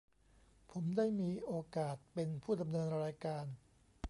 [0.71, 3.45] ผมได้มีโอกาสเป็นผู้ดำเนินรายการ